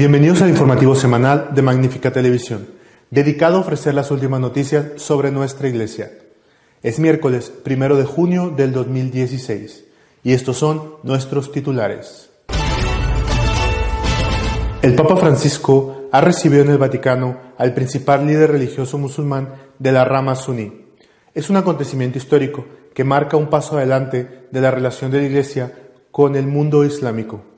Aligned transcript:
Bienvenidos 0.00 0.40
al 0.40 0.48
informativo 0.48 0.94
semanal 0.94 1.50
de 1.54 1.60
Magnífica 1.60 2.10
Televisión, 2.10 2.66
dedicado 3.10 3.58
a 3.58 3.60
ofrecer 3.60 3.92
las 3.92 4.10
últimas 4.10 4.40
noticias 4.40 4.92
sobre 4.96 5.30
nuestra 5.30 5.68
iglesia. 5.68 6.10
Es 6.82 6.98
miércoles 6.98 7.52
primero 7.62 7.98
de 7.98 8.04
junio 8.04 8.48
del 8.48 8.72
2016 8.72 9.84
y 10.24 10.32
estos 10.32 10.56
son 10.56 10.94
nuestros 11.02 11.52
titulares. 11.52 12.30
El 14.80 14.94
Papa 14.94 15.18
Francisco 15.18 16.08
ha 16.10 16.22
recibido 16.22 16.62
en 16.62 16.70
el 16.70 16.78
Vaticano 16.78 17.36
al 17.58 17.74
principal 17.74 18.26
líder 18.26 18.52
religioso 18.52 18.96
musulmán 18.96 19.52
de 19.78 19.92
la 19.92 20.06
rama 20.06 20.34
suní. 20.34 20.86
Es 21.34 21.50
un 21.50 21.58
acontecimiento 21.58 22.16
histórico 22.16 22.64
que 22.94 23.04
marca 23.04 23.36
un 23.36 23.50
paso 23.50 23.76
adelante 23.76 24.46
de 24.50 24.60
la 24.62 24.70
relación 24.70 25.10
de 25.10 25.18
la 25.18 25.26
Iglesia 25.26 25.74
con 26.10 26.36
el 26.36 26.46
mundo 26.46 26.86
islámico. 26.86 27.50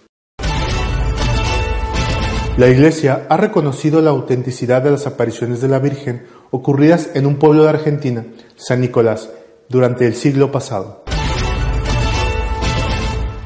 La 2.59 2.69
Iglesia 2.69 3.27
ha 3.31 3.39
reconocido 3.39 4.03
la 4.03 4.11
autenticidad 4.11 4.83
de 4.83 4.91
las 4.91 5.07
apariciones 5.07 5.63
de 5.63 5.69
la 5.69 5.79
Virgen 5.79 6.27
ocurridas 6.51 7.09
en 7.15 7.25
un 7.25 7.37
pueblo 7.37 7.63
de 7.63 7.71
Argentina, 7.71 8.27
San 8.57 8.83
Nicolás, 8.83 9.31
durante 9.71 10.07
el 10.07 10.15
siglo 10.15 10.53
pasado. 10.53 11.03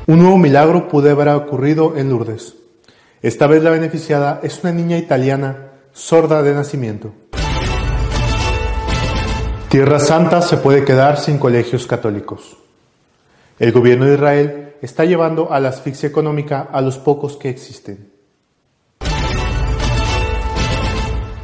Un 0.09 0.19
nuevo 0.19 0.39
milagro 0.39 0.89
pudo 0.89 1.09
haber 1.09 1.29
ocurrido 1.29 1.97
en 1.97 2.11
Lourdes. 2.11 2.57
Esta 3.23 3.47
vez 3.47 3.63
la 3.63 3.71
beneficiada 3.71 4.41
es 4.43 4.65
una 4.65 4.73
niña 4.73 4.99
italiana 4.99 5.71
sorda 5.93 6.43
de 6.43 6.55
nacimiento. 6.55 7.13
Tierra 9.69 10.01
Santa 10.01 10.43
se 10.43 10.57
puede 10.57 10.85
quedar 10.85 11.19
sin 11.19 11.39
colegios 11.39 11.87
católicos. 11.87 12.57
El 13.61 13.71
gobierno 13.71 14.07
de 14.07 14.15
Israel 14.15 14.75
está 14.83 15.05
llevando 15.05 15.53
a 15.53 15.61
la 15.61 15.69
asfixia 15.69 16.09
económica 16.09 16.69
a 16.73 16.81
los 16.81 16.99
pocos 16.99 17.37
que 17.37 17.51
existen. 17.51 18.16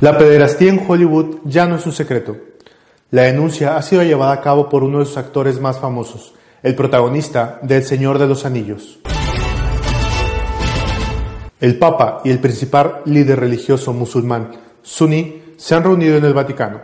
La 0.03 0.19
pederastía 0.19 0.73
en 0.73 0.85
Hollywood 0.85 1.37
ya 1.45 1.65
no 1.65 1.77
es 1.77 1.87
un 1.87 1.93
secreto. 1.93 2.37
La 3.13 3.23
denuncia 3.23 3.77
ha 3.77 3.83
sido 3.83 4.03
llevada 4.03 4.33
a 4.33 4.41
cabo 4.41 4.69
por 4.69 4.83
uno 4.83 4.99
de 4.99 5.05
sus 5.05 5.17
actores 5.17 5.61
más 5.61 5.79
famosos, 5.79 6.35
el 6.61 6.75
protagonista 6.75 7.61
de 7.63 7.77
El 7.77 7.85
Señor 7.85 8.19
de 8.19 8.27
los 8.27 8.45
Anillos. 8.45 8.99
El 11.61 11.79
Papa 11.79 12.21
y 12.25 12.31
el 12.31 12.41
principal 12.41 13.03
líder 13.05 13.39
religioso 13.39 13.93
musulmán 13.93 14.51
suní 14.83 15.41
se 15.57 15.77
han 15.77 15.85
reunido 15.85 16.17
en 16.17 16.25
el 16.25 16.35
Vaticano. 16.35 16.81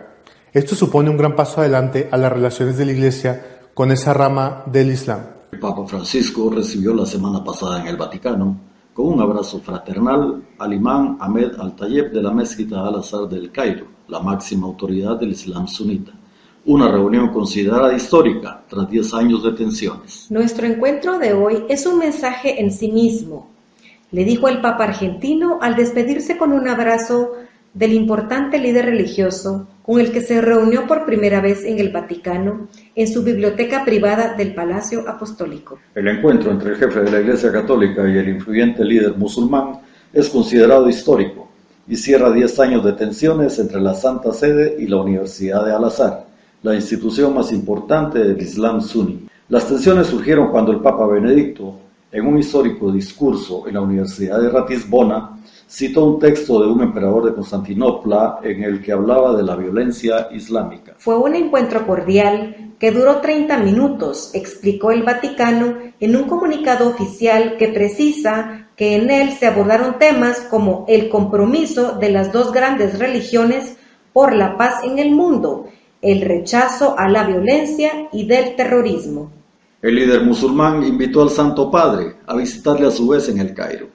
Esto 0.53 0.77
supone 0.77 1.11
un 1.11 1.17
gran 1.17 1.35
paso 1.35 1.61
adelante 1.61 2.09
a 2.13 2.17
las 2.19 2.33
relaciones 2.33 2.79
de 2.79 2.85
la 2.85 2.93
Iglesia 2.93 3.65
con 3.75 3.91
esa 3.91 4.15
rama 4.15 4.63
del 4.67 4.93
Islam. 4.93 5.23
El 5.51 5.59
Papa 5.59 5.85
Francisco 5.89 6.51
recibió 6.55 6.95
la 6.95 7.05
semana 7.05 7.43
pasada 7.43 7.81
en 7.81 7.89
el 7.89 7.97
Vaticano 7.97 8.68
con 8.99 9.13
un 9.13 9.21
abrazo 9.21 9.61
fraternal 9.61 10.43
al 10.59 10.73
imán 10.73 11.19
Ahmed 11.21 11.53
Al-Tayeb 11.57 12.11
de 12.11 12.21
la 12.21 12.33
mezquita 12.33 12.85
Al-Azhar 12.85 13.29
del 13.29 13.53
Cairo, 13.53 13.87
la 14.09 14.19
máxima 14.19 14.67
autoridad 14.67 15.21
del 15.21 15.31
Islam 15.31 15.69
sunita. 15.69 16.11
Una 16.67 16.91
reunión 16.91 17.29
considerada 17.29 17.95
histórica 17.95 18.65
tras 18.69 18.91
10 18.91 19.15
años 19.15 19.45
de 19.45 19.53
tensiones. 19.53 20.27
Nuestro 20.31 20.67
encuentro 20.67 21.17
de 21.17 21.33
hoy 21.33 21.65
es 21.69 21.87
un 21.87 22.01
mensaje 22.01 22.61
en 22.61 22.73
sí 22.73 22.91
mismo, 22.91 23.47
le 24.11 24.25
dijo 24.25 24.49
el 24.49 24.61
Papa 24.61 24.83
argentino 24.83 25.59
al 25.61 25.77
despedirse 25.77 26.37
con 26.37 26.53
un 26.53 26.67
abrazo 26.67 27.35
del 27.75 27.93
importante 27.93 28.59
líder 28.59 28.87
religioso 28.87 29.69
con 29.83 30.01
el 30.01 30.13
que 30.13 30.21
se 30.21 30.41
reunió 30.41 30.87
por 30.87 31.07
primera 31.07 31.41
vez 31.41 31.65
en 31.65 31.79
el 31.79 31.91
Vaticano 31.91 32.69
en 32.95 33.09
su 33.09 33.23
biblioteca 33.23 33.85
privada 33.85 34.35
del 34.35 34.55
Palacio 34.55 35.09
Apostólico. 35.09 35.79
El 35.95 36.09
encuentro 36.09 36.51
entre 36.51 36.73
el 36.73 36.77
jefe 36.77 37.01
de 37.01 37.11
la 37.11 37.21
Iglesia 37.21 37.51
Católica 37.53 38.09
y 38.09 38.19
el 38.19 38.29
influyente 38.29 38.85
líder 38.85 39.17
musulmán 39.17 39.81
es 40.13 40.29
considerado 40.29 40.89
histórico 40.89 41.49
y 41.87 41.97
cierra 41.97 42.31
10 42.31 42.61
años 42.61 42.85
de 42.85 42.93
tensiones 42.93 43.59
entre 43.59 43.81
la 43.81 43.95
Santa 43.95 44.33
Sede 44.33 44.77
y 44.79 44.87
la 44.87 44.99
Universidad 44.99 45.65
de 45.65 45.73
Al-Azhar, 45.73 46.27
la 46.63 46.75
institución 46.75 47.35
más 47.35 47.51
importante 47.51 48.19
del 48.19 48.41
Islam 48.41 48.83
suní. 48.83 49.27
Las 49.49 49.67
tensiones 49.67 50.09
surgieron 50.09 50.51
cuando 50.51 50.73
el 50.73 50.81
Papa 50.81 51.07
Benedicto, 51.07 51.79
en 52.11 52.27
un 52.27 52.39
histórico 52.39 52.91
discurso 52.91 53.67
en 53.69 53.75
la 53.75 53.81
Universidad 53.81 54.41
de 54.41 54.51
Ratisbona, 54.51 55.39
citó 55.69 56.05
un 56.07 56.19
texto 56.19 56.61
de 56.61 56.67
un 56.67 56.81
emperador 56.81 57.27
de 57.27 57.35
Constantinopla 57.35 58.41
en 58.43 58.63
el 58.63 58.81
que 58.81 58.93
hablaba 58.93 59.37
de 59.37 59.43
la 59.43 59.55
violencia 59.55 60.29
islámica. 60.33 60.95
Fue 60.99 61.19
un 61.19 61.35
encuentro 61.35 61.87
cordial 61.87 62.73
que 62.79 62.91
duró 62.91 63.21
30 63.21 63.59
minutos, 63.59 64.31
explicó 64.35 64.93
el 64.93 65.03
Vaticano 65.03 65.75
en 66.01 66.17
un 66.17 66.25
comunicado 66.25 66.89
oficial 66.89 67.57
que 67.59 67.69
precisa 67.69 68.69
que 68.77 68.95
en 68.95 69.11
él 69.11 69.33
se 69.33 69.47
abordaron 69.47 69.99
temas 69.99 70.41
como 70.43 70.87
el 70.89 71.09
compromiso 71.09 71.99
de 71.99 72.11
las 72.11 72.33
dos 72.33 72.53
grandes 72.53 72.99
religiones 72.99 73.77
por 74.13 74.35
la 74.35 74.57
paz 74.57 74.85
en 74.85 74.99
el 74.99 75.11
mundo, 75.11 75.67
el 76.01 76.23
rechazo 76.23 76.95
a 76.97 77.09
la 77.09 77.25
violencia 77.25 78.09
y 78.13 78.27
del 78.27 78.55
terrorismo. 78.55 79.33
El 79.81 79.95
líder 79.95 80.25
musulmán 80.25 80.83
invitó 80.83 81.23
al 81.23 81.31
Santo 81.31 81.71
Padre 81.71 82.17
a 82.27 82.35
visitarle 82.35 82.89
a 82.89 82.91
su 82.91 83.07
vez 83.07 83.29
en 83.29 83.39
el 83.39 83.55
Cairo 83.55 83.87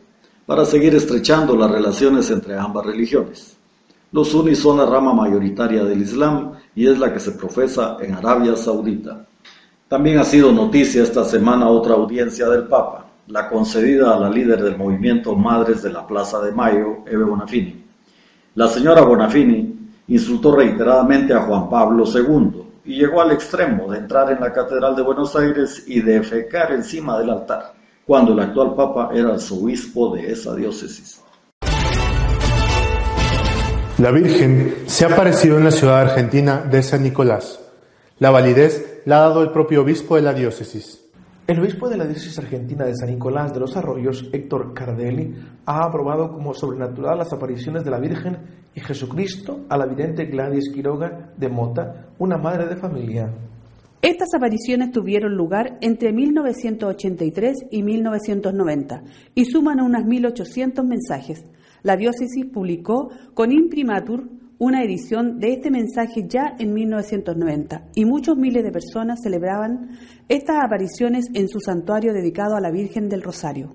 para 0.46 0.64
seguir 0.64 0.96
estrechando 0.96 1.58
las 1.58 1.70
relaciones 1.70 2.32
entre 2.32 2.58
ambas 2.58 2.86
religiones. 2.86 3.58
Los 4.14 4.30
suníes 4.30 4.60
son 4.60 4.78
la 4.78 4.86
rama 4.86 5.14
mayoritaria 5.14 5.84
del 5.84 6.02
Islam 6.02 6.54
y 6.74 6.88
es 6.88 6.98
la 7.00 7.12
que 7.12 7.20
se 7.20 7.34
profesa 7.34 7.98
en 8.00 8.14
Arabia 8.14 8.56
Saudita. 8.56 9.26
También 9.90 10.20
ha 10.20 10.24
sido 10.24 10.54
noticia 10.54 11.04
esta 11.04 11.26
semana 11.26 11.68
otra 11.68 11.96
audiencia 11.96 12.48
del 12.48 12.64
Papa, 12.64 13.06
la 13.28 13.50
concedida 13.50 14.16
a 14.16 14.20
la 14.20 14.30
líder 14.30 14.64
del 14.64 14.78
movimiento 14.78 15.36
Madres 15.36 15.84
de 15.84 15.92
la 15.92 16.08
Plaza 16.08 16.40
de 16.40 16.54
Mayo, 16.54 17.00
Eve 17.06 17.26
Bonafini. 17.26 17.84
La 18.56 18.70
señora 18.70 19.02
Bonafini 19.02 19.90
insultó 20.08 20.56
reiteradamente 20.56 21.34
a 21.34 21.42
Juan 21.42 21.70
Pablo 21.70 22.06
II 22.06 22.63
y 22.86 22.98
llegó 22.98 23.22
al 23.22 23.32
extremo 23.32 23.92
de 23.92 24.00
entrar 24.00 24.32
en 24.32 24.40
la 24.40 24.52
Catedral 24.52 24.96
de 24.96 25.02
Buenos 25.02 25.36
Aires 25.36 25.84
y 25.88 26.02
defecar 26.02 26.72
encima 26.72 27.18
del 27.20 27.30
altar 27.30 27.74
cuando 28.06 28.34
el 28.34 28.40
actual 28.40 28.76
Papa 28.76 29.12
era 29.14 29.34
arzobispo 29.34 30.16
de 30.16 30.32
esa 30.32 30.56
diócesis. 30.56 31.22
La 34.00 34.12
Virgen 34.12 34.84
se 34.88 35.06
ha 35.06 35.14
aparecido 35.14 35.58
en 35.58 35.64
la 35.64 35.72
ciudad 35.72 36.02
argentina 36.02 36.62
de 36.70 36.84
San 36.84 37.04
Nicolás. 37.04 37.60
La 38.20 38.32
validez 38.32 39.02
la 39.06 39.18
ha 39.18 39.30
dado 39.30 39.44
el 39.44 39.52
propio 39.52 39.82
obispo 39.82 40.16
de 40.16 40.24
la 40.24 40.34
diócesis. 40.34 41.03
El 41.46 41.60
obispo 41.60 41.90
de 41.90 41.98
la 41.98 42.06
diócesis 42.06 42.40
argentina 42.40 42.86
de 42.86 42.96
San 42.96 43.10
Nicolás 43.10 43.54
de 43.54 43.60
los 43.60 43.76
Arroyos, 43.76 44.30
Héctor 44.32 44.74
Cardelli, 44.74 45.36
ha 45.66 45.84
aprobado 45.84 46.32
como 46.32 46.54
sobrenatural 46.54 47.18
las 47.18 47.34
apariciones 47.34 47.84
de 47.84 47.92
la 47.92 48.00
Virgen 48.00 48.38
y 48.74 48.80
Jesucristo 48.80 49.66
a 49.68 49.78
la 49.78 49.86
vidente 49.86 50.24
Gladys 50.24 50.72
Quiroga 50.74 51.34
de 51.36 51.50
Mota, 51.50 52.08
una 52.18 52.38
madre 52.38 52.68
de 52.68 52.78
familia. 52.78 53.30
Estas 54.02 54.34
apariciones 54.34 54.92
tuvieron 54.92 55.36
lugar 55.36 55.78
entre 55.82 56.14
1983 56.14 57.66
y 57.72 57.84
1990 57.84 59.04
y 59.36 59.44
suman 59.44 59.82
unas 59.82 60.06
1.800 60.06 60.88
mensajes. 60.88 61.44
La 61.82 61.98
diócesis 61.98 62.46
publicó 62.46 63.10
con 63.34 63.52
imprimatur 63.52 64.30
una 64.60 64.84
edición 64.84 65.40
de 65.40 65.54
este 65.54 65.72
mensaje 65.72 66.26
ya 66.28 66.56
en 66.60 66.74
1990 66.74 67.90
y 67.96 68.06
muchos 68.06 68.38
miles 68.38 68.64
de 68.64 68.72
personas 68.72 69.20
celebraban 69.22 69.98
estas 70.30 70.58
apariciones 70.64 71.26
en 71.34 71.50
su 71.50 71.60
santuario 71.60 72.14
dedicado 72.14 72.56
a 72.56 72.62
la 72.62 72.72
Virgen 72.72 73.10
del 73.10 73.24
Rosario. 73.24 73.74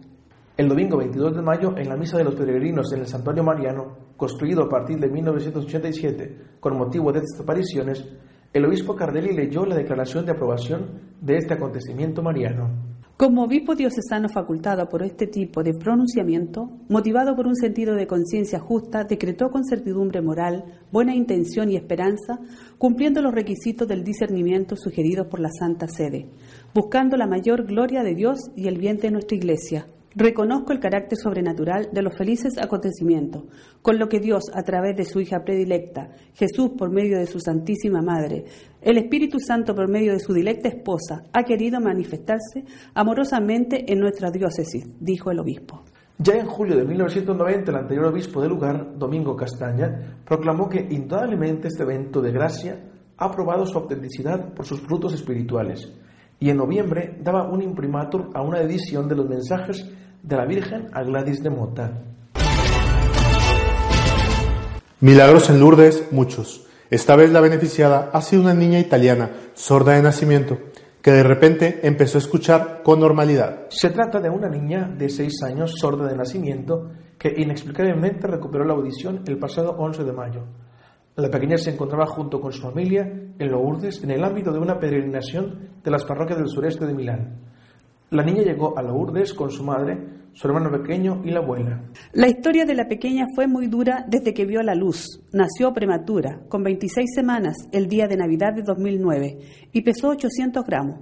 El 0.56 0.69
domingo 0.69 0.96
22 0.96 1.36
de 1.36 1.42
mayo, 1.42 1.76
en 1.76 1.88
la 1.88 1.96
Misa 1.96 2.19
de 2.19 2.25
los 2.25 2.34
Peregrinos 2.34 2.92
en 2.92 3.00
el 3.00 3.06
Santuario 3.06 3.44
Mariano, 3.44 3.96
construido 4.16 4.64
a 4.64 4.69
partir 4.69 4.98
de 4.98 5.08
1987 5.08 6.36
con 6.58 6.76
motivo 6.76 7.12
de 7.12 7.20
estas 7.20 7.40
apariciones, 7.40 8.04
el 8.52 8.64
obispo 8.64 8.96
Cardelli 8.96 9.34
leyó 9.34 9.64
la 9.66 9.76
declaración 9.76 10.24
de 10.24 10.32
aprobación 10.32 11.00
de 11.20 11.36
este 11.36 11.54
acontecimiento 11.54 12.22
mariano. 12.22 12.97
Como 13.19 13.43
obispo 13.43 13.75
diocesano 13.75 14.29
facultado 14.29 14.88
por 14.88 15.03
este 15.03 15.26
tipo 15.26 15.65
de 15.65 15.75
pronunciamiento, 15.75 16.70
motivado 16.88 17.35
por 17.35 17.49
un 17.49 17.56
sentido 17.56 17.97
de 17.97 18.06
conciencia 18.06 18.61
justa, 18.61 19.03
decretó 19.03 19.50
con 19.50 19.65
certidumbre 19.65 20.23
moral, 20.23 20.62
buena 20.93 21.17
intención 21.17 21.69
y 21.69 21.75
esperanza, 21.75 22.38
cumpliendo 22.79 23.20
los 23.20 23.35
requisitos 23.35 23.88
del 23.88 24.05
discernimiento 24.05 24.76
sugeridos 24.76 25.26
por 25.26 25.41
la 25.41 25.50
Santa 25.50 25.88
Sede, 25.88 26.31
buscando 26.73 27.17
la 27.17 27.26
mayor 27.26 27.67
gloria 27.67 28.05
de 28.05 28.15
Dios 28.15 28.38
y 28.55 28.69
el 28.69 28.79
bien 28.79 28.99
de 28.99 29.11
nuestra 29.11 29.37
Iglesia, 29.37 29.88
Reconozco 30.14 30.72
el 30.72 30.81
carácter 30.81 31.19
sobrenatural 31.19 31.90
de 31.93 32.02
los 32.02 32.16
felices 32.16 32.56
acontecimientos, 32.58 33.44
con 33.82 33.99
lo 33.99 34.08
que 34.08 34.20
Dios, 34.20 34.44
a 34.55 34.62
través 34.62 34.96
de 34.96 35.05
su 35.05 35.20
hija 35.20 35.44
predilecta, 35.44 36.08
Jesús 36.34 36.70
por 36.78 36.90
medio 36.90 37.19
de 37.19 37.26
su 37.26 37.40
Santísima 37.40 38.00
Madre, 38.00 38.44
el 38.81 38.96
Espíritu 38.96 39.38
Santo 39.38 39.75
por 39.75 39.88
medio 39.88 40.12
de 40.12 40.19
su 40.19 40.32
dilecta 40.32 40.69
esposa, 40.69 41.25
ha 41.32 41.43
querido 41.43 41.78
manifestarse 41.81 42.64
amorosamente 42.94 43.84
en 43.93 44.00
nuestra 44.00 44.31
diócesis, 44.31 44.87
dijo 44.99 45.31
el 45.31 45.40
obispo. 45.40 45.84
Ya 46.16 46.34
en 46.34 46.46
julio 46.46 46.76
de 46.76 46.84
1990, 46.84 47.70
el 47.70 47.76
anterior 47.76 48.06
obispo 48.06 48.40
del 48.40 48.50
lugar, 48.50 48.99
Domingo 48.99 49.37
Castaña, 49.37 50.19
proclamó 50.25 50.69
que 50.69 50.88
indudablemente 50.90 51.69
este 51.69 51.82
evento 51.82 52.22
de 52.22 52.32
gracia 52.32 52.81
ha 53.19 53.31
probado 53.31 53.66
su 53.66 53.76
autenticidad 53.76 54.55
por 54.55 54.64
sus 54.64 54.81
frutos 54.81 55.12
espirituales 55.12 55.93
y 56.40 56.50
en 56.50 56.56
noviembre 56.56 57.17
daba 57.20 57.49
un 57.49 57.62
imprimatur 57.62 58.31
a 58.35 58.43
una 58.43 58.61
edición 58.61 59.08
de 59.08 59.17
los 59.17 59.29
mensajes 59.29 59.88
de 60.23 60.37
la 60.37 60.44
Virgen 60.44 60.88
a 60.93 61.02
Gladys 61.02 61.43
de 61.43 61.50
Mota. 61.50 62.02
Milagros 65.00 65.49
en 65.50 65.61
Lourdes, 65.61 66.08
muchos. 66.11 66.67
Esta 66.90 67.17
vez 67.17 67.31
la 67.31 67.40
beneficiada 67.40 68.11
ha 68.12 68.20
sido 68.23 68.43
una 68.43 68.55
niña 68.55 68.79
italiana, 68.79 69.31
sorda 69.55 69.93
de 69.93 70.02
nacimiento, 70.02 70.58
que 71.02 71.12
de 71.12 71.23
repente 71.23 71.81
empezó 71.82 72.19
a 72.19 72.20
escuchar 72.20 72.82
con 72.82 73.00
normalidad. 73.00 73.67
Se 73.69 73.91
trata 73.91 74.20
de 74.20 74.31
una 74.31 74.49
niña 74.49 74.88
de 74.88 75.08
6 75.08 75.43
años, 75.44 75.75
sorda 75.79 76.08
de 76.08 76.17
nacimiento, 76.17 76.91
que 77.19 77.34
inexplicablemente 77.37 78.26
recuperó 78.26 78.64
la 78.64 78.75
audición 78.75 79.23
el 79.26 79.38
pasado 79.38 79.76
11 79.79 80.05
de 80.05 80.12
mayo. 80.12 80.44
La 81.19 81.29
pequeña 81.29 81.59
se 81.59 81.73
encontraba 81.73 82.06
junto 82.06 82.41
con 82.41 82.53
su 82.53 82.62
familia 82.62 83.03
en 83.03 83.50
Lourdes 83.50 84.05
en 84.05 84.12
el 84.12 84.23
ámbito 84.23 84.53
de 84.53 84.61
una 84.61 84.79
peregrinación 84.79 85.81
de 85.82 85.91
las 85.91 86.05
parroquias 86.05 86.38
del 86.38 86.47
sureste 86.47 86.87
de 86.87 86.94
Milán. 86.94 87.41
La 88.11 88.23
niña 88.23 88.43
llegó 88.43 88.79
a 88.79 88.82
Lourdes 88.82 89.35
con 89.35 89.50
su 89.50 89.65
madre, 89.65 89.99
su 90.32 90.47
hermano 90.47 90.70
pequeño 90.70 91.23
y 91.25 91.32
la 91.32 91.41
abuela. 91.41 91.82
La 92.12 92.29
historia 92.29 92.65
de 92.65 92.76
la 92.76 92.87
pequeña 92.87 93.26
fue 93.35 93.49
muy 93.49 93.67
dura 93.67 94.06
desde 94.06 94.32
que 94.32 94.47
vio 94.47 94.62
la 94.62 94.76
luz. 94.76 95.20
Nació 95.32 95.73
prematura, 95.73 96.43
con 96.49 96.62
26 96.62 97.09
semanas, 97.12 97.56
el 97.73 97.88
día 97.88 98.06
de 98.06 98.17
Navidad 98.17 98.55
de 98.55 98.62
2009, 98.62 99.38
y 99.73 99.82
pesó 99.82 100.11
800 100.11 100.65
gramos. 100.65 101.00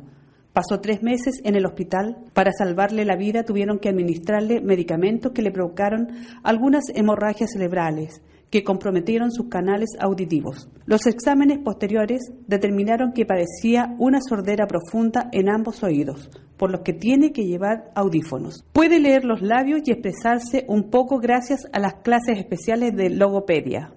Pasó 0.54 0.80
tres 0.80 1.02
meses 1.02 1.42
en 1.44 1.56
el 1.56 1.66
hospital. 1.66 2.16
Para 2.32 2.52
salvarle 2.52 3.04
la 3.04 3.16
vida 3.16 3.42
tuvieron 3.42 3.78
que 3.78 3.90
administrarle 3.90 4.62
medicamentos 4.62 5.32
que 5.32 5.42
le 5.42 5.50
provocaron 5.50 6.08
algunas 6.42 6.84
hemorragias 6.94 7.50
cerebrales 7.52 8.22
que 8.50 8.62
comprometieron 8.64 9.32
sus 9.32 9.48
canales 9.48 9.90
auditivos. 9.98 10.68
Los 10.86 11.06
exámenes 11.06 11.58
posteriores 11.58 12.32
determinaron 12.46 13.12
que 13.12 13.26
padecía 13.26 13.94
una 13.98 14.20
sordera 14.20 14.66
profunda 14.66 15.28
en 15.32 15.48
ambos 15.48 15.82
oídos, 15.82 16.30
por 16.56 16.70
lo 16.70 16.82
que 16.82 16.92
tiene 16.92 17.32
que 17.32 17.44
llevar 17.44 17.90
audífonos. 17.94 18.64
Puede 18.72 19.00
leer 19.00 19.24
los 19.24 19.42
labios 19.42 19.80
y 19.84 19.90
expresarse 19.90 20.64
un 20.68 20.90
poco 20.90 21.18
gracias 21.18 21.66
a 21.72 21.80
las 21.80 21.94
clases 21.96 22.38
especiales 22.38 22.94
de 22.94 23.10
logopedia. 23.10 23.92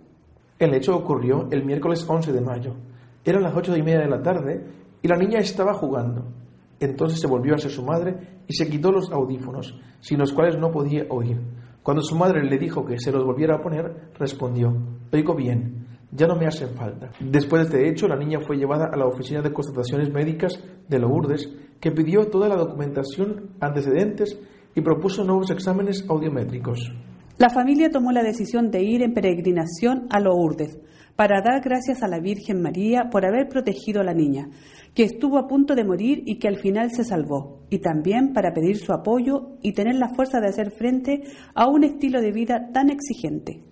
El 0.58 0.74
hecho 0.74 0.96
ocurrió 0.96 1.48
el 1.52 1.64
miércoles 1.64 2.06
11 2.08 2.34
de 2.34 2.42
mayo. 2.42 2.76
Eran 3.24 3.44
las 3.44 3.56
ocho 3.56 3.76
y 3.78 3.82
media 3.82 4.00
de 4.00 4.10
la 4.10 4.22
tarde 4.22 4.66
y 5.02 5.08
la 5.08 5.16
niña 5.16 5.40
estaba 5.40 5.74
jugando. 5.74 6.26
Entonces 6.80 7.20
se 7.20 7.28
volvió 7.28 7.56
hacia 7.56 7.70
su 7.70 7.84
madre 7.84 8.16
y 8.48 8.54
se 8.54 8.70
quitó 8.70 8.92
los 8.92 9.12
audífonos, 9.12 9.80
sin 10.00 10.20
los 10.20 10.34
cuales 10.34 10.58
no 10.58 10.72
podía 10.72 11.06
oír. 11.10 11.40
Cuando 11.84 12.04
su 12.04 12.16
madre 12.16 12.44
le 12.44 12.58
dijo 12.58 12.86
que 12.86 13.00
se 13.00 13.12
los 13.12 13.24
volviera 13.24 13.56
a 13.56 13.62
poner, 13.62 14.12
respondió, 14.18 14.76
oigo 15.12 15.36
bien, 15.36 15.88
ya 16.12 16.28
no 16.28 16.36
me 16.36 16.48
hacen 16.48 16.70
falta. 16.76 17.10
Después 17.20 17.70
de 17.70 17.78
este 17.78 17.90
hecho, 17.90 18.08
la 18.08 18.18
niña 18.18 18.40
fue 18.46 18.58
llevada 18.58 18.90
a 18.92 18.98
la 18.98 19.06
oficina 19.06 19.42
de 19.42 19.54
constataciones 19.54 20.12
médicas 20.12 20.62
de 20.88 21.00
Lourdes, 21.00 21.50
que 21.80 21.92
pidió 21.92 22.28
toda 22.28 22.50
la 22.50 22.56
documentación, 22.56 23.52
antecedentes 23.60 24.40
y 24.76 24.82
propuso 24.82 25.24
nuevos 25.24 25.52
exámenes 25.52 26.06
audiométricos. 26.10 26.92
La 27.38 27.50
familia 27.50 27.90
tomó 27.90 28.12
la 28.12 28.24
decisión 28.24 28.70
de 28.70 28.84
ir 28.84 29.02
en 29.02 29.14
peregrinación 29.14 30.08
a 30.10 30.20
Lourdes 30.20 30.78
para 31.20 31.42
dar 31.42 31.60
gracias 31.60 32.02
a 32.02 32.08
la 32.08 32.22
Virgen 32.22 32.62
María 32.62 33.10
por 33.12 33.26
haber 33.26 33.50
protegido 33.50 34.00
a 34.00 34.06
la 34.06 34.14
niña, 34.14 34.52
que 34.96 35.04
estuvo 35.04 35.38
a 35.38 35.50
punto 35.50 35.76
de 35.76 35.84
morir 35.84 36.24
y 36.26 36.40
que 36.40 36.48
al 36.48 36.56
final 36.56 36.92
se 36.92 37.04
salvó, 37.04 37.66
y 37.70 37.80
también 37.80 38.32
para 38.32 38.54
pedir 38.54 38.78
su 38.78 38.94
apoyo 38.94 39.58
y 39.62 39.74
tener 39.74 39.96
la 39.96 40.16
fuerza 40.16 40.40
de 40.40 40.48
hacer 40.48 40.72
frente 40.72 41.24
a 41.54 41.68
un 41.68 41.84
estilo 41.84 42.22
de 42.22 42.32
vida 42.32 42.70
tan 42.74 42.90
exigente. 42.90 43.66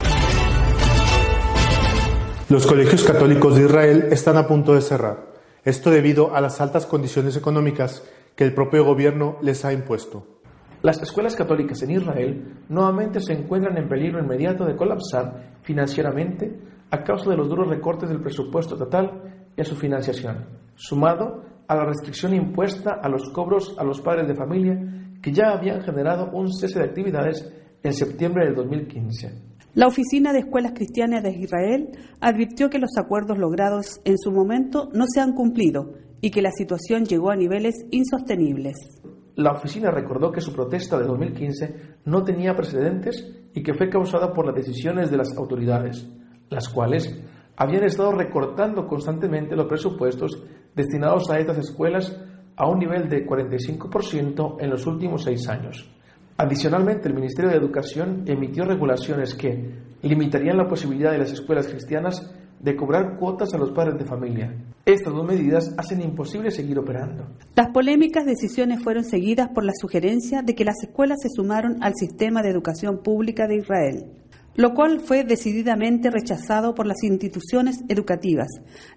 Los 2.49 2.67
colegios 2.67 3.05
católicos 3.05 3.55
de 3.55 3.63
Israel 3.63 4.07
están 4.11 4.35
a 4.35 4.45
punto 4.45 4.73
de 4.73 4.81
cerrar, 4.81 5.31
esto 5.63 5.89
debido 5.89 6.35
a 6.35 6.41
las 6.41 6.59
altas 6.59 6.85
condiciones 6.85 7.37
económicas 7.37 8.03
que 8.35 8.43
el 8.43 8.53
propio 8.53 8.83
gobierno 8.83 9.37
les 9.41 9.63
ha 9.63 9.71
impuesto. 9.71 10.41
Las 10.81 11.01
escuelas 11.01 11.33
católicas 11.33 11.81
en 11.81 11.91
Israel 11.91 12.57
nuevamente 12.67 13.21
se 13.21 13.31
encuentran 13.31 13.77
en 13.77 13.87
peligro 13.87 14.19
inmediato 14.19 14.65
de 14.65 14.75
colapsar 14.75 15.59
financieramente 15.63 16.75
a 16.89 17.03
causa 17.03 17.29
de 17.29 17.37
los 17.37 17.49
duros 17.49 17.67
recortes 17.67 18.09
del 18.09 18.21
presupuesto 18.21 18.75
estatal 18.75 19.49
y 19.55 19.61
a 19.61 19.65
su 19.65 19.75
financiación 19.75 20.45
sumado 20.77 21.43
a 21.67 21.75
la 21.75 21.85
restricción 21.85 22.33
impuesta 22.33 22.99
a 23.01 23.09
los 23.09 23.29
cobros 23.31 23.75
a 23.77 23.83
los 23.83 23.99
padres 23.99 24.27
de 24.27 24.35
familia 24.35 24.77
que 25.21 25.33
ya 25.33 25.51
habían 25.51 25.81
generado 25.81 26.29
un 26.31 26.53
cese 26.53 26.79
de 26.79 26.85
actividades 26.85 27.51
en 27.83 27.93
septiembre 27.93 28.45
del 28.45 28.55
2015. 28.55 29.47
La 29.73 29.87
Oficina 29.87 30.33
de 30.33 30.39
Escuelas 30.39 30.73
Cristianas 30.73 31.23
de 31.23 31.31
Israel 31.31 31.89
advirtió 32.21 32.69
que 32.69 32.79
los 32.79 32.97
acuerdos 32.97 33.37
logrados 33.37 33.99
en 34.05 34.17
su 34.17 34.31
momento 34.31 34.89
no 34.93 35.05
se 35.07 35.19
han 35.19 35.33
cumplido 35.33 35.93
y 36.21 36.31
que 36.31 36.41
la 36.41 36.51
situación 36.51 37.05
llegó 37.05 37.31
a 37.31 37.35
niveles 37.35 37.75
insostenibles. 37.91 38.75
La 39.35 39.51
oficina 39.51 39.91
recordó 39.91 40.31
que 40.31 40.41
su 40.41 40.51
protesta 40.51 40.97
de 40.97 41.05
2015 41.05 41.75
no 42.05 42.23
tenía 42.23 42.55
precedentes 42.55 43.23
y 43.53 43.61
que 43.61 43.75
fue 43.75 43.89
causada 43.89 44.33
por 44.33 44.47
las 44.47 44.55
decisiones 44.55 45.11
de 45.11 45.17
las 45.17 45.37
autoridades, 45.37 46.11
las 46.49 46.69
cuales 46.69 47.21
habían 47.55 47.83
estado 47.83 48.11
recortando 48.11 48.85
constantemente 48.87 49.55
los 49.55 49.67
presupuestos 49.67 50.43
destinados 50.75 51.29
a 51.29 51.39
estas 51.39 51.57
escuelas 51.57 52.15
a 52.55 52.67
un 52.67 52.79
nivel 52.79 53.09
de 53.09 53.25
45% 53.25 54.57
en 54.59 54.69
los 54.69 54.85
últimos 54.85 55.23
seis 55.23 55.47
años. 55.47 55.89
Adicionalmente, 56.37 57.07
el 57.07 57.15
Ministerio 57.15 57.49
de 57.49 57.57
Educación 57.57 58.23
emitió 58.27 58.63
regulaciones 58.63 59.33
que 59.33 59.71
limitarían 60.03 60.57
la 60.57 60.67
posibilidad 60.67 61.11
de 61.11 61.17
las 61.17 61.31
escuelas 61.31 61.67
cristianas 61.67 62.31
de 62.59 62.75
cobrar 62.75 63.17
cuotas 63.17 63.53
a 63.53 63.57
los 63.57 63.71
padres 63.71 63.97
de 63.97 64.05
familia. 64.05 64.53
Estas 64.85 65.13
dos 65.13 65.25
medidas 65.25 65.73
hacen 65.77 66.01
imposible 66.01 66.51
seguir 66.51 66.77
operando. 66.79 67.27
Las 67.55 67.69
polémicas 67.69 68.25
decisiones 68.25 68.83
fueron 68.83 69.03
seguidas 69.03 69.49
por 69.49 69.63
la 69.63 69.73
sugerencia 69.79 70.41
de 70.43 70.55
que 70.55 70.63
las 70.63 70.81
escuelas 70.83 71.17
se 71.21 71.29
sumaron 71.29 71.83
al 71.83 71.93
sistema 71.95 72.41
de 72.41 72.49
educación 72.49 73.01
pública 73.03 73.47
de 73.47 73.57
Israel 73.57 74.11
lo 74.57 74.73
cual 74.73 74.99
fue 74.99 75.23
decididamente 75.23 76.09
rechazado 76.09 76.73
por 76.73 76.87
las 76.87 77.03
instituciones 77.03 77.77
educativas, 77.87 78.47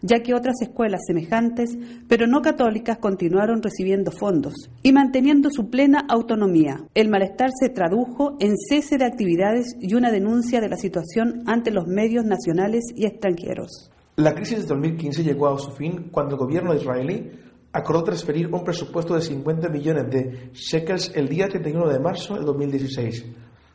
ya 0.01 0.21
que 0.23 0.35
otras 0.35 0.61
escuelas 0.63 1.03
semejantes, 1.07 1.77
pero 2.09 2.27
no 2.27 2.41
católicas, 2.41 2.99
continuaron 2.99 3.63
recibiendo 3.63 4.11
fondos 4.11 4.55
y 4.83 4.93
manteniendo 4.93 5.51
su 5.51 5.69
plena 5.69 6.05
autonomía. 6.09 6.83
El 6.95 7.11
malestar 7.11 7.51
se 7.53 7.69
tradujo 7.69 8.37
en 8.41 8.57
cese 8.57 8.97
de 8.97 9.05
actividades 9.05 9.77
y 9.81 9.95
una 9.95 10.11
denuncia 10.11 10.61
de 10.63 10.71
la 10.71 10.77
situación 10.77 11.43
ante 11.47 11.71
los 11.71 11.87
medios 11.87 12.25
nacionales 12.25 12.85
y 12.97 13.05
extranjeros. 13.05 13.91
La 14.17 14.35
crisis 14.35 14.63
de 14.63 14.67
2015 14.67 15.23
llegó 15.23 15.49
a 15.49 15.59
su 15.59 15.73
fin 15.73 16.09
cuando 16.11 16.37
el 16.37 16.41
gobierno 16.41 16.75
israelí 16.75 17.31
acordó 17.73 18.03
transferir 18.03 18.53
un 18.53 18.65
presupuesto 18.65 19.15
de 19.15 19.21
50 19.21 19.69
millones 19.69 20.11
de 20.11 20.51
shekels 20.55 21.13
el 21.15 21.29
día 21.29 21.49
31 21.49 21.89
de 21.89 22.01
marzo 22.01 22.35
de 22.35 22.45
2016 22.45 23.25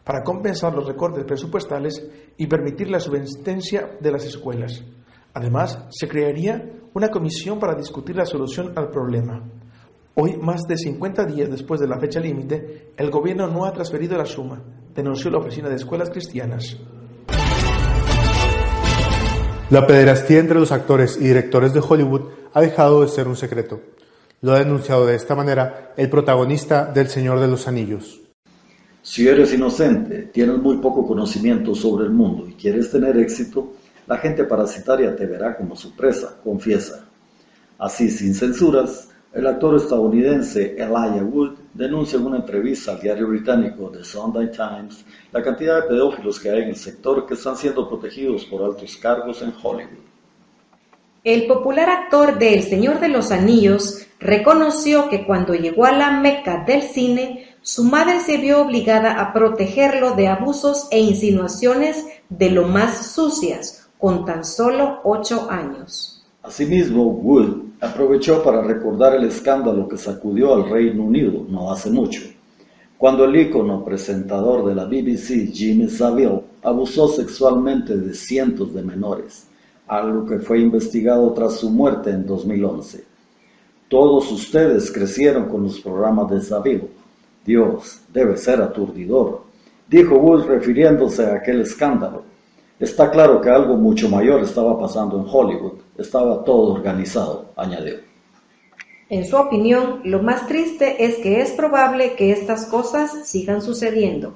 para 0.05 0.23
compensar 0.23 0.73
los 0.73 0.85
recortes 0.85 1.25
presupuestales 1.25 2.07
y 2.37 2.47
permitir 2.47 2.89
la 2.89 2.99
subsistencia 2.99 3.97
de 3.99 4.11
las 4.11 4.23
escuelas. 4.23 4.83
Además, 5.33 5.79
se 5.89 6.07
crearía 6.07 6.63
una 6.93 7.09
comisión 7.09 7.59
para 7.59 7.75
discutir 7.75 8.15
la 8.15 8.25
solución 8.25 8.71
al 8.75 8.89
problema. 8.89 9.43
Hoy, 10.13 10.37
más 10.37 10.61
de 10.61 10.77
50 10.77 11.25
días 11.25 11.49
después 11.49 11.81
de 11.81 11.87
la 11.87 11.99
fecha 11.99 12.21
límite, 12.21 12.93
el 12.95 13.09
gobierno 13.09 13.47
no 13.47 13.65
ha 13.65 13.73
transferido 13.73 14.17
la 14.17 14.25
suma, 14.25 14.61
denunció 14.95 15.29
la 15.29 15.39
Oficina 15.39 15.67
de 15.67 15.75
Escuelas 15.75 16.09
Cristianas. 16.09 16.77
La 19.71 19.87
pederastía 19.87 20.39
entre 20.39 20.59
los 20.59 20.71
actores 20.71 21.17
y 21.17 21.25
directores 21.27 21.73
de 21.73 21.81
Hollywood 21.81 22.29
ha 22.53 22.61
dejado 22.61 23.01
de 23.01 23.07
ser 23.07 23.27
un 23.27 23.35
secreto. 23.35 23.81
Lo 24.41 24.53
ha 24.53 24.59
denunciado 24.59 25.07
de 25.07 25.15
esta 25.15 25.35
manera 25.35 25.93
el 25.97 26.09
protagonista 26.09 26.85
del 26.85 27.09
Señor 27.09 27.39
de 27.39 27.47
los 27.47 27.67
Anillos. 27.67 28.24
Si 29.05 29.27
eres 29.27 29.53
inocente, 29.53 30.31
tienes 30.33 30.57
muy 30.57 30.77
poco 30.77 31.05
conocimiento 31.05 31.75
sobre 31.75 32.05
el 32.05 32.09
mundo 32.09 32.47
y 32.49 32.53
quieres 32.53 32.89
tener 32.89 33.15
éxito, 33.17 33.73
la 34.07 34.17
gente 34.17 34.45
parasitaria 34.45 35.15
te 35.15 35.27
verá 35.27 35.55
como 35.55 35.75
su 35.75 35.95
presa, 35.95 36.39
confiesa. 36.43 37.05
Así, 37.77 38.09
sin 38.09 38.33
censuras, 38.33 39.11
el 39.31 39.45
actor 39.45 39.75
estadounidense 39.75 40.71
Elijah 40.71 41.23
Wood 41.23 41.51
denuncia 41.75 42.17
en 42.17 42.25
una 42.25 42.37
entrevista 42.37 42.93
al 42.93 42.99
diario 42.99 43.27
británico 43.27 43.91
The 43.91 44.03
Sunday 44.03 44.49
Times 44.49 45.05
la 45.31 45.43
cantidad 45.43 45.83
de 45.83 45.87
pedófilos 45.87 46.39
que 46.39 46.49
hay 46.49 46.63
en 46.63 46.69
el 46.69 46.75
sector 46.75 47.27
que 47.27 47.35
están 47.35 47.55
siendo 47.55 47.87
protegidos 47.87 48.45
por 48.45 48.63
altos 48.63 48.97
cargos 48.97 49.39
en 49.43 49.53
Hollywood. 49.61 50.03
El 51.23 51.45
popular 51.45 51.89
actor 51.89 52.39
de 52.39 52.55
El 52.55 52.63
Señor 52.63 52.99
de 52.99 53.09
los 53.09 53.31
Anillos 53.31 54.07
reconoció 54.19 55.09
que 55.09 55.27
cuando 55.27 55.53
llegó 55.53 55.85
a 55.85 55.91
la 55.91 56.19
meca 56.19 56.63
del 56.65 56.81
cine, 56.81 57.54
su 57.65 57.83
madre 57.83 58.19
se 58.19 58.37
vio 58.37 58.61
obligada 58.61 59.19
a 59.19 59.33
protegerlo 59.33 60.13
de 60.13 60.27
abusos 60.27 60.87
e 60.91 60.99
insinuaciones 60.99 62.05
de 62.29 62.51
lo 62.51 62.67
más 62.67 63.07
sucias, 63.07 63.89
con 63.97 64.23
tan 64.23 64.45
solo 64.45 64.99
ocho 65.03 65.49
años. 65.49 66.23
Asimismo, 66.43 67.05
Wood 67.05 67.63
aprovechó 67.81 68.43
para 68.43 68.61
recordar 68.61 69.15
el 69.15 69.23
escándalo 69.23 69.87
que 69.87 69.97
sacudió 69.97 70.53
al 70.53 70.69
Reino 70.69 71.05
Unido 71.05 71.43
no 71.49 71.71
hace 71.71 71.89
mucho, 71.89 72.21
cuando 72.99 73.25
el 73.25 73.35
ícono 73.35 73.83
presentador 73.83 74.63
de 74.67 74.75
la 74.75 74.85
BBC, 74.85 75.51
Jimmy 75.51 75.89
Savile, 75.89 76.43
abusó 76.61 77.07
sexualmente 77.07 77.97
de 77.97 78.13
cientos 78.13 78.75
de 78.75 78.83
menores, 78.83 79.47
algo 79.87 80.23
que 80.27 80.37
fue 80.37 80.59
investigado 80.59 81.33
tras 81.33 81.55
su 81.55 81.71
muerte 81.71 82.11
en 82.11 82.27
2011. 82.27 83.03
Todos 83.89 84.31
ustedes 84.31 84.91
crecieron 84.91 85.49
con 85.49 85.63
los 85.63 85.79
programas 85.79 86.29
de 86.29 86.41
Savile. 86.41 87.04
Dios 87.45 88.01
debe 88.11 88.37
ser 88.37 88.61
aturdidor, 88.61 89.43
dijo 89.87 90.15
Wood 90.15 90.47
refiriéndose 90.47 91.25
a 91.25 91.35
aquel 91.35 91.61
escándalo. 91.61 92.23
Está 92.79 93.11
claro 93.11 93.39
que 93.39 93.49
algo 93.49 93.77
mucho 93.77 94.09
mayor 94.09 94.41
estaba 94.41 94.77
pasando 94.79 95.17
en 95.17 95.25
Hollywood. 95.31 95.79
Estaba 95.97 96.43
todo 96.43 96.73
organizado, 96.73 97.51
añadió. 97.55 97.95
En 99.07 99.25
su 99.25 99.37
opinión, 99.37 100.01
lo 100.03 100.23
más 100.23 100.47
triste 100.47 101.05
es 101.05 101.17
que 101.17 101.39
es 101.39 101.51
probable 101.51 102.15
que 102.15 102.31
estas 102.31 102.65
cosas 102.65 103.29
sigan 103.29 103.61
sucediendo. 103.61 104.33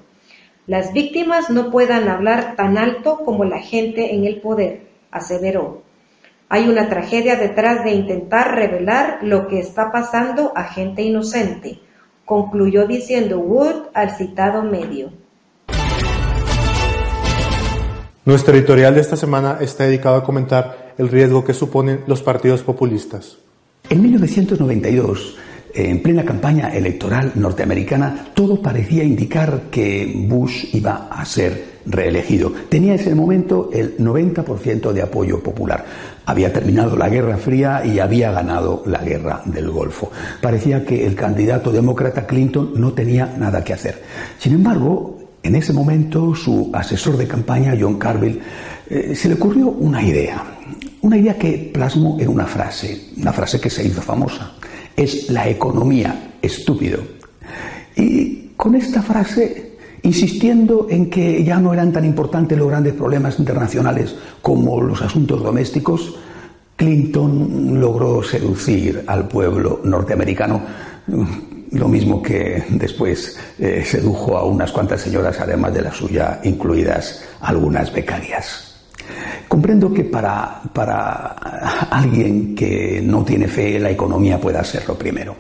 Las 0.68 0.94
víctimas 0.94 1.50
no 1.50 1.72
puedan 1.72 2.08
hablar 2.08 2.56
tan 2.56 2.78
alto 2.78 3.26
como 3.26 3.44
la 3.44 3.60
gente 3.60 4.14
en 4.14 4.26
el 4.26 4.40
poder, 4.40 4.88
aseveró. 5.10 5.82
Hay 6.48 6.70
una 6.70 6.88
tragedia 6.88 7.36
detrás 7.36 7.84
de 7.84 7.92
intentar 7.92 8.56
revelar 8.56 9.20
lo 9.24 9.48
que 9.48 9.60
está 9.60 9.92
pasando 9.92 10.54
a 10.56 10.66
gente 10.66 11.02
inocente, 11.02 11.80
concluyó 12.30 12.86
diciendo 12.86 13.40
Wood 13.40 13.88
al 13.96 14.12
citado 14.12 14.62
medio. 14.62 15.10
Nuestro 18.24 18.56
editorial 18.56 18.94
de 18.94 19.02
esta 19.02 19.16
semana 19.16 19.58
está 19.60 19.86
dedicado 19.86 20.18
a 20.18 20.24
comentar 20.24 20.94
el 21.00 21.10
riesgo 21.10 21.44
que 21.44 21.56
suponen 21.56 22.02
los 22.06 22.22
partidos 22.22 22.62
populistas. 22.62 23.40
En 23.90 24.04
1992, 24.04 25.38
en 25.74 26.04
plena 26.04 26.24
campaña 26.24 26.70
electoral 26.70 27.32
norteamericana, 27.34 28.28
todo 28.36 28.62
parecía 28.62 29.04
indicar 29.04 29.64
que 29.72 30.14
Bush 30.28 30.66
iba 30.74 31.08
a 31.10 31.26
ser 31.26 31.79
reelegido. 31.86 32.52
Tenía 32.70 32.94
en 32.94 33.00
ese 33.00 33.16
momento 33.16 33.70
el 33.74 33.98
90% 33.98 34.92
de 34.92 35.02
apoyo 35.02 35.42
popular. 35.42 35.86
Había 36.26 36.54
terminado 36.54 36.96
la 36.96 37.10
Guerra 37.10 37.38
Fría 37.38 37.84
y 37.86 38.00
había 38.00 38.32
ganado 38.32 38.84
la 38.86 39.00
Guerra 39.00 39.42
del 39.46 39.70
Golfo. 39.70 40.12
Parecía 40.42 40.86
que 40.86 41.06
el 41.06 41.16
candidato 41.16 41.72
demócrata 41.72 42.28
Clinton 42.28 42.74
no 42.76 42.94
tenía 42.94 43.34
nada 43.38 43.64
que 43.64 43.74
hacer. 43.74 44.04
Sin 44.38 44.54
embargo, 44.54 45.20
en 45.42 45.56
ese 45.56 45.74
momento, 45.74 46.36
su 46.36 46.70
asesor 46.74 47.18
de 47.18 47.28
campaña, 47.28 47.76
John 47.80 47.98
Carville, 47.98 48.42
eh, 48.90 49.16
se 49.16 49.30
le 49.30 49.36
ocurrió 49.36 49.70
una 49.70 50.04
idea, 50.04 50.44
una 51.02 51.18
idea 51.18 51.38
que 51.38 51.72
plasmó 51.74 52.18
en 52.20 52.28
una 52.28 52.46
frase, 52.46 53.10
una 53.18 53.32
frase 53.32 53.60
que 53.60 53.70
se 53.70 53.86
hizo 53.86 54.02
famosa. 54.02 54.54
Es 54.96 55.30
la 55.30 55.48
economía, 55.48 56.34
estúpido. 56.42 57.00
Y 57.96 58.52
con 58.56 58.76
esta 58.76 59.02
frase, 59.02 59.69
insistiendo 60.04 60.88
en 60.90 61.10
que 61.10 61.44
ya 61.44 61.60
no 61.60 61.74
eran 61.74 61.92
tan 61.92 62.06
importantes 62.06 62.58
los 62.58 62.68
grandes 62.68 62.94
problemas 62.94 63.40
internacionales 63.40 64.16
como 64.42 64.82
los 64.82 65.02
asuntos 65.02 65.44
domésticos, 65.44 66.16
Clinton 66.76 67.80
logró 67.80 68.24
seducir 68.24 69.04
al 69.06 69.28
pueblo 69.28 69.82
norteamericano 69.84 70.62
lo 71.72 71.88
mismo 71.88 72.22
que 72.22 72.64
después 72.70 73.38
eh, 73.60 73.84
sedujo 73.86 74.38
a 74.38 74.46
unas 74.46 74.72
cuantas 74.72 75.02
señoras, 75.02 75.40
además 75.40 75.74
de 75.74 75.82
la 75.82 75.92
suya, 75.92 76.40
incluidas 76.44 77.24
algunas 77.42 77.94
becarias. 77.94 78.76
Comprendo 79.48 79.94
que 79.94 80.04
para, 80.04 80.62
para 80.74 81.28
alguien 81.90 82.56
que 82.56 83.02
no 83.04 83.24
tiene 83.24 83.48
fe 83.48 83.80
la 83.80 83.92
economía 83.92 84.40
pueda 84.40 84.64
ser 84.64 84.88
lo 84.88 84.98
primero, 84.98 85.36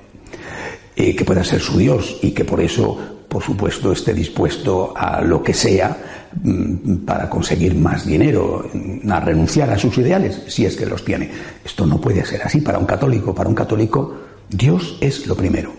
eh, 0.95 1.15
que 1.15 1.25
pueda 1.25 1.43
ser 1.43 1.61
su 1.61 1.77
Dios 1.77 2.19
y 2.21 2.31
que 2.31 2.45
por 2.45 2.59
eso, 2.59 2.97
por 3.29 3.43
supuesto, 3.43 3.91
esté 3.91 4.13
dispuesto 4.13 4.91
a 4.95 5.21
lo 5.21 5.41
que 5.43 5.53
sea 5.53 5.95
mm, 6.43 7.05
para 7.05 7.29
conseguir 7.29 7.75
más 7.75 8.05
dinero, 8.05 8.67
a 9.07 9.19
renunciar 9.19 9.69
a 9.69 9.77
sus 9.77 9.97
ideales, 9.99 10.41
si 10.47 10.65
es 10.65 10.75
que 10.75 10.87
los 10.87 11.05
tiene. 11.05 11.29
Esto 11.63 11.85
no 11.85 12.01
puede 12.01 12.25
ser 12.25 12.41
así 12.41 12.59
para 12.59 12.79
un 12.79 12.85
católico. 12.85 13.33
Para 13.33 13.47
un 13.47 13.55
católico, 13.55 14.17
Dios 14.49 14.97
es 14.99 15.27
lo 15.27 15.35
primero. 15.35 15.71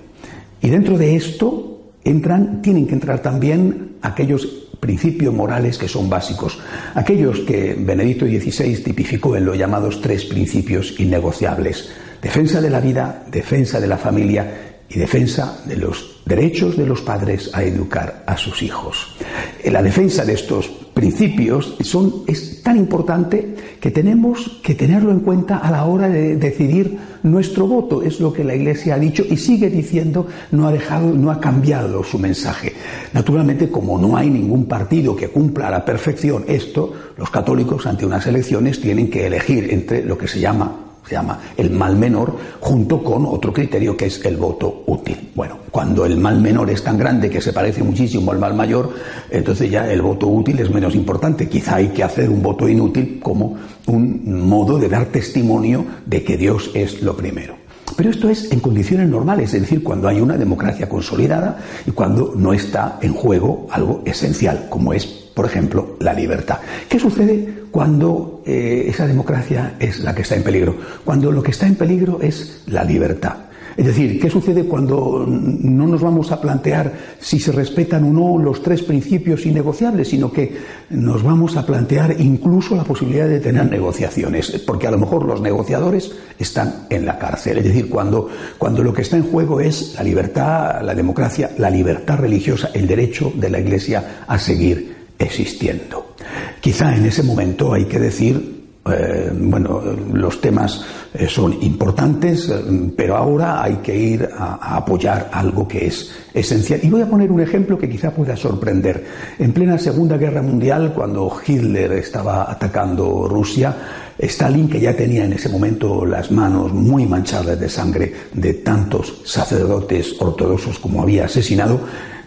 Y 0.63 0.71
dentro 0.71 0.97
de 0.97 1.17
esto 1.17 1.91
entran, 2.05 2.63
tienen 2.63 2.87
que 2.87 2.95
entrar 2.95 3.21
también 3.21 3.97
aquellos 4.01 4.47
principios 4.79 5.35
morales 5.35 5.77
que 5.77 5.89
son 5.89 6.09
básicos, 6.09 6.59
aquellos 6.95 7.41
que 7.41 7.77
Benedicto 7.79 8.27
XVI 8.27 8.83
tipificó 8.83 9.37
en 9.37 9.45
los 9.45 9.59
llamados 9.59 10.01
tres 10.01 10.25
principios 10.25 10.99
innegociables, 10.99 11.91
defensa 12.23 12.61
de 12.61 12.71
la 12.71 12.81
vida, 12.81 13.25
defensa 13.31 13.81
de 13.81 13.89
la 13.89 13.99
familia 13.99 14.70
y 14.91 14.99
defensa 14.99 15.63
de 15.67 15.77
los 15.77 16.21
derechos 16.27 16.77
de 16.77 16.87
los 16.87 17.01
padres 17.01 17.51
a 17.55 17.63
educar 17.63 18.25
a 18.27 18.37
sus 18.37 18.63
hijos. 18.63 19.17
La 19.65 19.83
defensa 19.83 20.25
de 20.25 20.35
estos 20.35 20.69
principios 20.95 21.77
son, 21.81 22.25
es 22.27 22.63
tan 22.63 22.77
importante 22.77 23.55
que 23.81 23.91
tenemos 23.91 24.61
que 24.63 24.75
tenerlo 24.75 25.13
en 25.13 25.21
cuenta 25.21 25.59
a 25.59 25.71
la 25.71 25.85
hora 25.85 26.09
de 26.09 26.37
decidir 26.37 26.99
nuestro 27.23 27.67
voto. 27.67 28.03
Es 28.03 28.21
lo 28.21 28.33
que 28.33 28.45
la 28.45 28.55
Iglesia 28.55 28.95
ha 28.97 28.99
dicho 28.99 29.25
y 29.29 29.37
sigue 29.37 29.71
diciendo, 29.71 30.27
no 30.51 30.67
ha 30.67 30.73
dejado, 30.73 31.13
no 31.15 31.31
ha 31.31 31.41
cambiado 31.41 32.03
su 32.05 32.19
mensaje. 32.19 32.75
Naturalmente, 33.13 33.71
como 33.71 33.99
no 33.99 34.17
hay 34.17 34.29
ningún 34.29 34.67
partido 34.67 35.17
que 35.17 35.29
cumpla 35.29 35.69
a 35.69 35.71
la 35.71 35.85
perfección 35.85 36.45
esto, 36.49 36.93
los 37.17 37.31
católicos 37.31 37.87
ante 37.87 38.07
unas 38.07 38.27
elecciones 38.27 38.81
tienen 38.81 39.09
que 39.09 39.27
elegir 39.27 39.73
entre 39.73 40.05
lo 40.05 40.19
que 40.19 40.29
se 40.29 40.41
llama 40.41 40.90
se 41.11 41.17
llama 41.17 41.41
el 41.57 41.71
mal 41.71 41.97
menor, 41.97 42.37
junto 42.61 43.03
con 43.03 43.27
otro 43.27 43.53
criterio 43.53 43.97
que 43.97 44.07
es 44.07 44.25
el 44.25 44.37
voto 44.37 44.85
útil. 44.87 45.31
Bueno, 45.35 45.59
cuando 45.73 46.07
el 46.07 46.17
mal 46.17 46.41
menor 46.41 46.71
es 46.71 46.85
tan 46.85 46.97
grande 46.97 47.29
que 47.29 47.41
se 47.41 47.53
parece 47.53 47.83
muchísimo 47.83 48.31
al 48.31 48.39
mal 48.39 48.55
mayor, 48.55 48.95
entonces 49.29 49.69
ya 49.69 49.91
el 49.91 50.03
voto 50.03 50.29
útil 50.29 50.61
es 50.61 50.71
menos 50.71 50.95
importante. 50.95 51.49
Quizá 51.49 51.77
hay 51.77 51.89
que 51.89 52.05
hacer 52.05 52.31
un 52.31 52.41
voto 52.43 52.69
inútil 52.69 53.19
como 53.21 53.57
un 53.89 54.49
modo 54.49 54.79
de 54.79 54.89
dar 54.89 55.07
testimonio 55.07 55.85
de 56.07 56.23
que 56.23 56.37
Dios 56.37 56.71
es 56.75 57.03
lo 57.03 57.17
primero. 57.17 57.57
Pero 57.97 58.11
esto 58.11 58.29
es 58.29 58.53
en 58.53 58.61
condiciones 58.61 59.09
normales, 59.09 59.53
es 59.53 59.63
decir, 59.63 59.83
cuando 59.83 60.07
hay 60.07 60.21
una 60.21 60.37
democracia 60.37 60.89
consolidada 60.89 61.59
y 61.87 61.91
cuando 61.91 62.35
no 62.37 62.53
está 62.53 63.01
en 63.03 63.15
juego 63.15 63.67
algo 63.73 64.03
esencial, 64.07 64.69
como 64.71 64.93
es, 64.93 65.20
por 65.35 65.47
ejemplo, 65.47 65.97
la 66.01 66.13
libertad. 66.13 66.59
¿Qué 66.89 66.99
sucede 66.99 67.65
cuando 67.71 68.43
eh, 68.45 68.85
esa 68.89 69.07
democracia 69.07 69.75
es 69.79 70.01
la 70.01 70.15
que 70.15 70.23
está 70.23 70.37
en 70.37 70.43
peligro? 70.43 70.77
Cuando 71.05 71.31
lo 71.33 71.43
que 71.43 71.53
está 71.53 71.67
en 71.67 71.77
peligro 71.77 72.21
es 72.21 72.63
la 72.67 72.85
libertad. 72.85 73.51
Es 73.77 73.87
decir, 73.87 74.21
¿qué 74.21 74.29
sucede 74.29 74.65
cuando 74.65 75.25
no 75.27 75.87
nos 75.87 76.03
vamos 76.03 76.33
a 76.33 76.41
plantear 76.41 76.93
si 77.19 77.39
se 77.39 77.53
respetan 77.53 78.05
o 78.05 78.13
no 78.13 78.43
los 78.43 78.63
tres 78.63 78.83
principios 78.83 79.47
innegociables, 79.47 80.09
sino 80.09 80.31
que 80.33 80.55
nos 80.91 81.23
vamos 81.23 81.57
a 81.57 81.65
plantear 81.65 82.17
incluso 82.19 82.77
la 82.77 82.85
posibilidad 82.85 83.29
de 83.29 83.41
tener 83.41 83.71
negociaciones? 83.71 84.51
Porque 84.67 84.87
a 84.87 84.91
lo 84.91 84.99
mejor 84.99 85.25
los 85.25 85.41
negociadores 85.41 86.13
están 86.39 86.87
en 86.91 87.07
la 87.07 87.19
cárcel. 87.19 87.59
Es 87.59 87.65
decir, 87.65 87.89
cuando, 87.89 88.29
cuando 88.59 88.83
lo 88.83 88.93
que 88.93 89.03
está 89.03 89.17
en 89.17 89.31
juego 89.31 89.61
es 89.61 89.95
la 89.95 90.03
libertad, 90.03 90.83
la 90.83 90.95
democracia, 90.95 91.51
la 91.57 91.71
libertad 91.71 92.19
religiosa, 92.19 92.71
el 92.75 92.87
derecho 92.87 93.33
de 93.35 93.51
la 93.51 93.61
Iglesia 93.61 94.25
a 94.27 94.39
seguir 94.39 95.00
existiendo. 95.21 96.15
Quizá 96.61 96.97
en 96.97 97.07
ese 97.07 97.23
momento 97.23 97.73
hay 97.73 97.85
que 97.85 98.01
decir 98.01 98.61
eh, 98.87 99.31
bueno, 99.35 99.83
los 100.15 100.41
temas 100.41 100.83
eh, 101.13 101.29
son 101.29 101.63
importantes, 101.63 102.49
eh, 102.49 102.93
pero 102.97 103.15
ahora 103.15 103.63
hay 103.63 103.77
que 103.77 103.95
ir 103.95 104.27
a, 104.35 104.77
apoyar 104.77 105.29
algo 105.33 105.69
que 105.69 105.87
es 105.87 106.11
esencial. 106.33 106.81
Y 106.83 106.89
voy 106.89 107.03
a 107.03 107.07
poner 107.07 107.31
un 107.31 107.41
ejemplo 107.41 107.77
que 107.77 107.91
quizá 107.91 108.11
pueda 108.11 108.37
sorprender. 108.37 109.05
En 109.39 109.53
plena 109.53 109.77
Segunda 109.77 110.17
Guerra 110.17 110.41
Mundial, 110.41 110.95
cuando 110.95 111.31
Hitler 111.47 111.93
estaba 111.93 112.51
atacando 112.51 113.29
Rusia, 113.29 113.77
Stalin, 114.19 114.69
que 114.69 114.81
ya 114.81 114.97
tenía 114.97 115.25
en 115.25 115.35
ese 115.35 115.51
momento 115.51 116.07
las 116.07 116.31
manos 116.31 116.73
muy 116.73 117.05
manchadas 117.05 117.61
de 117.61 117.69
sangre 117.69 118.13
de 118.33 118.55
tantos 118.55 119.23
sacerdotes 119.25 120.17
ortodoxos 120.19 120.79
como 120.79 121.03
había 121.03 121.27
asesinado, 121.27 121.81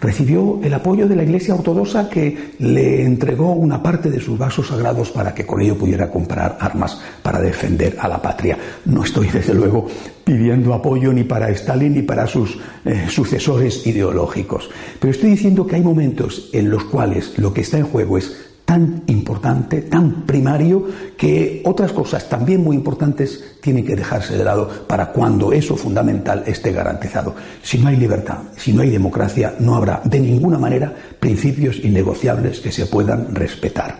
recibió 0.03 0.59
el 0.61 0.73
apoyo 0.73 1.07
de 1.07 1.15
la 1.15 1.23
Iglesia 1.23 1.55
Ortodoxa 1.55 2.09
que 2.09 2.51
le 2.59 3.03
entregó 3.03 3.53
una 3.53 3.81
parte 3.81 4.11
de 4.11 4.19
sus 4.19 4.37
vasos 4.37 4.67
sagrados 4.67 5.09
para 5.11 5.33
que 5.33 5.45
con 5.45 5.61
ello 5.61 5.77
pudiera 5.77 6.11
comprar 6.11 6.57
armas 6.59 6.99
para 7.21 7.39
defender 7.39 7.95
a 7.97 8.09
la 8.09 8.21
patria. 8.21 8.57
No 8.85 9.05
estoy, 9.05 9.27
desde 9.33 9.53
luego, 9.53 9.87
pidiendo 10.25 10.73
apoyo 10.73 11.13
ni 11.13 11.23
para 11.23 11.49
Stalin 11.51 11.93
ni 11.93 12.01
para 12.01 12.27
sus 12.27 12.59
eh, 12.83 13.05
sucesores 13.09 13.87
ideológicos, 13.87 14.69
pero 14.99 15.11
estoy 15.11 15.31
diciendo 15.31 15.65
que 15.65 15.77
hay 15.77 15.81
momentos 15.81 16.49
en 16.51 16.69
los 16.69 16.83
cuales 16.83 17.37
lo 17.37 17.53
que 17.53 17.61
está 17.61 17.77
en 17.77 17.85
juego 17.85 18.17
es 18.17 18.52
tan 18.73 19.03
importante, 19.05 19.83
tan 19.83 20.25
primario, 20.25 20.87
que 21.15 21.61
otras 21.63 21.91
cosas 21.91 22.27
también 22.27 22.63
muy 22.63 22.75
importantes 22.75 23.57
tienen 23.61 23.85
que 23.85 23.95
dejarse 23.95 24.35
de 24.35 24.43
lado 24.43 24.67
para 24.87 25.11
cuando 25.11 25.53
eso 25.53 25.75
fundamental 25.75 26.43
esté 26.47 26.71
garantizado. 26.71 27.35
Si 27.61 27.77
no 27.77 27.89
hay 27.89 27.97
libertad, 27.97 28.39
si 28.57 28.73
no 28.73 28.81
hay 28.81 28.89
democracia, 28.89 29.53
no 29.59 29.75
habrá 29.75 30.01
de 30.05 30.19
ninguna 30.19 30.57
manera 30.57 30.91
principios 31.19 31.77
innegociables 31.83 32.61
que 32.61 32.71
se 32.71 32.87
puedan 32.87 33.35
respetar. 33.35 33.95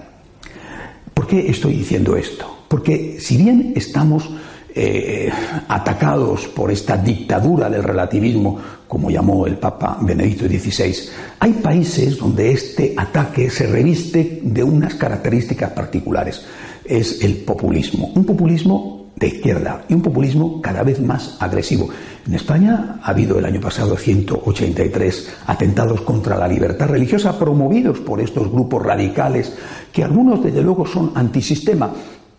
¿Por 1.14 1.28
qué 1.28 1.52
estoy 1.52 1.74
diciendo 1.74 2.18
esto? 2.18 2.66
Porque 2.68 3.18
si 3.20 3.38
bien 3.38 3.74
estamos 3.76 4.28
eh, 4.76 5.32
atacados 5.68 6.48
por 6.48 6.72
esta 6.72 6.98
dictadura 6.98 7.70
del 7.70 7.84
relativismo, 7.84 8.60
como 8.88 9.12
llamó 9.12 9.46
el 9.46 9.58
Papa 9.58 9.98
Benedicto 10.02 10.46
XVI, 10.46 11.10
hay 11.40 11.54
países 11.54 12.18
donde 12.18 12.52
este 12.52 12.94
ataque 12.98 13.50
se 13.50 13.68
reviste 13.68 14.40
de 14.42 14.64
unas 14.64 14.96
características 14.96 15.72
particulares. 15.72 16.44
Es 16.84 17.24
el 17.24 17.38
populismo, 17.38 18.12
un 18.16 18.26
populismo 18.26 19.04
de 19.16 19.28
izquierda 19.28 19.86
y 19.88 19.94
un 19.94 20.02
populismo 20.02 20.62
cada 20.62 20.84
vez 20.84 21.00
más 21.00 21.38
agresivo. 21.40 21.90
En 22.26 22.34
España 22.34 23.00
ha 23.02 23.10
habido 23.10 23.38
el 23.38 23.46
año 23.46 23.62
pasado 23.62 23.96
183 23.96 25.34
atentados 25.48 26.02
contra 26.02 26.38
la 26.38 26.48
libertad 26.48 26.88
religiosa 26.88 27.38
promovidos 27.38 28.00
por 28.00 28.20
estos 28.20 28.52
grupos 28.52 28.84
radicales 28.84 29.54
que 29.92 30.04
algunos 30.04 30.44
desde 30.44 30.62
luego 30.62 30.86
son 30.86 31.12
antisistema 31.16 31.94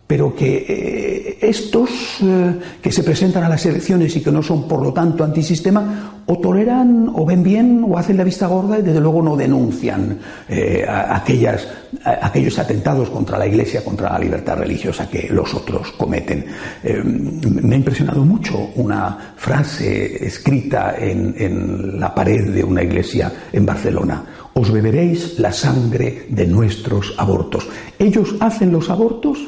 pero 0.07 0.35
que 0.35 0.67
eh, 0.69 1.39
estos 1.41 1.91
eh, 2.23 2.61
que 2.83 2.93
se 2.93 3.03
presentan 3.03 3.45
a 3.45 3.49
las 3.49 3.65
elecciones 3.65 4.15
y 4.17 4.21
que 4.21 4.31
no 4.31 4.43
son 4.43 4.69
por 4.69 4.83
lo 4.83 4.93
tanto 4.93 5.25
antisistema 5.25 6.21
o 6.27 6.39
toleran 6.39 7.11
o 7.15 7.25
ven 7.25 7.43
bien 7.43 7.85
o 7.89 7.97
hacen 7.97 8.19
la 8.19 8.25
vista 8.25 8.47
gorda 8.47 8.79
y 8.79 8.83
desde 8.83 9.01
luego 9.01 9.23
no 9.23 9.35
denuncian 9.35 10.19
eh, 10.49 10.85
aquellas, 10.87 11.67
aquellos 12.05 12.59
atentados 12.59 13.09
contra 13.09 13.39
la 13.39 13.47
Iglesia, 13.47 13.83
contra 13.83 14.13
la 14.13 14.19
libertad 14.19 14.59
religiosa 14.59 15.09
que 15.09 15.29
los 15.31 15.55
otros 15.55 15.93
cometen. 15.93 16.47
me 16.83 17.75
ha 17.75 17.79
impresionado 17.79 18.25
mucho 18.25 18.73
una 18.77 19.35
frase 19.37 20.27
escrita 20.27 20.97
en, 20.99 21.35
en 21.39 21.99
la 22.01 22.15
pared 22.15 22.53
de 22.53 22.65
una 22.65 22.83
iglesia 22.83 23.33
en 23.53 23.65
Barcelona. 23.65 24.25
Os 24.55 24.71
beberéis 24.71 25.39
la 25.39 25.53
sangre 25.53 26.27
de 26.29 26.47
nuestros 26.47 27.15
abortos. 27.19 27.67
Ellos 27.99 28.35
hacen 28.41 28.71
los 28.71 28.89
abortos 28.91 29.39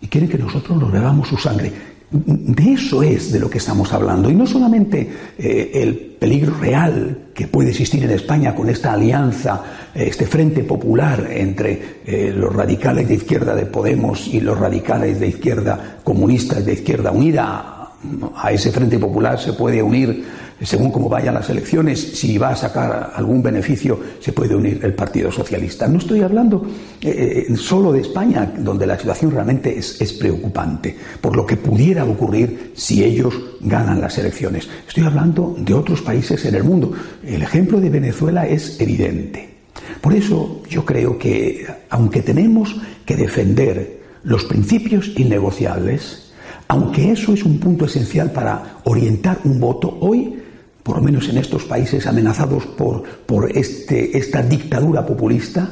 y 0.00 0.08
quieren 0.08 0.28
que 0.28 0.38
nosotros 0.38 0.78
nos 0.78 0.92
bebamos 0.92 1.28
su 1.28 1.36
sangre. 1.36 1.72
De 2.10 2.74
eso 2.74 3.02
es 3.02 3.32
de 3.32 3.40
lo 3.40 3.50
que 3.50 3.58
estamos 3.58 3.92
hablando. 3.92 4.30
Y 4.30 4.34
no 4.34 4.46
solamente 4.46 5.10
eh, 5.36 5.70
el 5.74 5.96
peligro 5.96 6.54
real 6.60 7.30
que 7.34 7.48
puede 7.48 7.70
existir 7.70 8.04
en 8.04 8.10
España 8.10 8.54
con 8.54 8.68
esta 8.68 8.92
alianza, 8.92 9.62
eh, 9.92 10.04
este 10.06 10.26
frente 10.26 10.62
popular 10.62 11.28
entre 11.32 12.00
eh, 12.06 12.32
los 12.36 12.54
radicales 12.54 13.08
de 13.08 13.14
izquierda 13.14 13.56
de 13.56 13.66
Podemos 13.66 14.28
y 14.28 14.40
los 14.40 14.56
radicales 14.56 15.18
de 15.18 15.26
izquierda 15.26 15.98
comunistas 16.04 16.64
de 16.64 16.74
izquierda 16.74 17.10
unida. 17.10 17.90
A 18.36 18.52
ese 18.52 18.70
frente 18.70 18.98
popular 18.98 19.40
se 19.40 19.54
puede 19.54 19.82
unir 19.82 20.24
según 20.64 20.90
cómo 20.90 21.08
vayan 21.08 21.34
las 21.34 21.50
elecciones, 21.50 22.00
si 22.00 22.38
va 22.38 22.50
a 22.50 22.56
sacar 22.56 23.12
algún 23.14 23.42
beneficio, 23.42 23.98
se 24.20 24.32
puede 24.32 24.54
unir 24.54 24.80
el 24.82 24.94
Partido 24.94 25.30
Socialista. 25.30 25.86
No 25.88 25.98
estoy 25.98 26.22
hablando 26.22 26.66
eh, 27.00 27.46
eh, 27.48 27.56
solo 27.56 27.92
de 27.92 28.00
España, 28.00 28.52
donde 28.58 28.86
la 28.86 28.98
situación 28.98 29.30
realmente 29.30 29.76
es, 29.76 30.00
es 30.00 30.12
preocupante, 30.12 30.96
por 31.20 31.36
lo 31.36 31.46
que 31.46 31.56
pudiera 31.56 32.04
ocurrir 32.04 32.72
si 32.74 33.04
ellos 33.04 33.34
ganan 33.60 34.00
las 34.00 34.16
elecciones. 34.18 34.68
Estoy 34.86 35.04
hablando 35.04 35.54
de 35.58 35.74
otros 35.74 36.02
países 36.02 36.44
en 36.44 36.54
el 36.54 36.64
mundo. 36.64 36.92
El 37.24 37.42
ejemplo 37.42 37.80
de 37.80 37.90
Venezuela 37.90 38.46
es 38.46 38.80
evidente. 38.80 39.54
Por 40.00 40.14
eso 40.14 40.62
yo 40.68 40.84
creo 40.84 41.18
que, 41.18 41.66
aunque 41.90 42.22
tenemos 42.22 42.76
que 43.04 43.16
defender 43.16 44.02
los 44.22 44.44
principios 44.44 45.12
innegociables, 45.16 46.32
aunque 46.68 47.12
eso 47.12 47.34
es 47.34 47.44
un 47.44 47.58
punto 47.58 47.84
esencial 47.84 48.30
para 48.30 48.80
orientar 48.84 49.38
un 49.44 49.60
voto, 49.60 49.96
hoy 50.00 50.43
por 50.84 50.96
lo 50.96 51.02
menos 51.02 51.28
en 51.30 51.38
estos 51.38 51.64
países 51.64 52.06
amenazados 52.06 52.66
por, 52.66 53.50
este, 53.52 54.16
esta 54.16 54.42
dictadura 54.42 55.04
populista, 55.04 55.66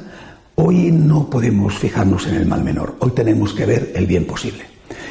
hoy 0.54 0.90
no 0.90 1.28
podemos 1.28 1.74
fijarnos 1.74 2.26
en 2.26 2.36
el 2.36 2.46
mal 2.46 2.64
menor, 2.64 2.96
hoy 2.98 3.10
tenemos 3.10 3.52
que 3.52 3.66
ver 3.66 3.92
el 3.94 4.06
bien 4.06 4.26
posible. 4.26 4.64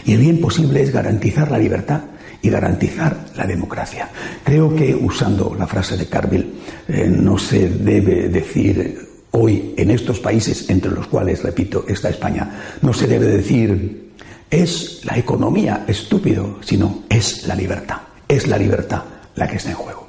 Y 0.04 0.14
el 0.14 0.22
bien 0.22 0.42
posible 0.42 0.82
es 0.82 0.92
garantizar 0.92 1.52
la 1.52 1.60
libertad 1.60 2.02
y 2.42 2.50
garantizar 2.50 3.28
la 3.38 3.46
democracia. 3.46 4.10
Creo 4.44 4.76
que, 4.76 4.96
usando 4.96 5.56
la 5.58 5.68
frase 5.68 5.96
de 5.96 6.08
Carville, 6.08 6.50
eh, 6.88 7.08
no 7.08 7.38
se 7.38 7.70
debe 7.70 8.28
decir 8.28 9.08
hoy 9.30 9.76
en 9.78 9.92
estos 9.92 10.20
países, 10.20 10.68
entre 10.72 10.90
los 10.90 11.06
cuales, 11.06 11.44
repito, 11.44 11.86
está 11.88 12.10
España, 12.10 12.78
no 12.82 12.92
se 12.92 13.06
debe 13.06 13.28
decir 13.28 14.10
es 14.50 15.02
la 15.06 15.18
economía 15.18 15.86
estúpido, 15.88 16.58
sino 16.62 17.04
es 17.08 17.48
la 17.48 17.56
libertad. 17.56 17.98
Es 18.28 18.48
la 18.48 18.58
libertad 18.58 19.04
la 19.36 19.48
que 19.48 19.58
está 19.58 19.70
en 19.70 19.76
juego. 19.76 20.08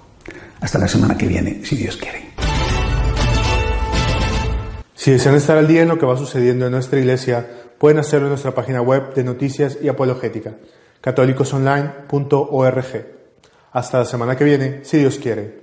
Hasta 0.61 0.78
la 0.78 0.88
semana 0.88 1.16
que 1.16 1.26
viene, 1.26 1.64
si 1.64 1.76
Dios 1.76 1.96
quiere. 1.96 2.32
Si 4.94 5.11
desean 5.11 5.35
estar 5.35 5.58
al 5.58 5.66
día 5.66 5.82
en 5.82 5.88
lo 5.88 5.98
que 5.98 6.06
va 6.06 6.16
sucediendo 6.16 6.66
en 6.66 6.72
nuestra 6.72 7.00
iglesia, 7.00 7.44
pueden 7.78 7.98
hacerlo 7.98 8.26
en 8.26 8.30
nuestra 8.30 8.54
página 8.54 8.80
web 8.80 9.12
de 9.14 9.24
noticias 9.24 9.78
y 9.82 9.88
apologética, 9.88 10.52
católicosonline.org. 11.00 13.06
Hasta 13.72 13.98
la 13.98 14.04
semana 14.04 14.37
que 14.37 14.44
viene, 14.44 14.85
si 14.85 14.98
Dios 14.98 15.18
quiere. 15.18 15.62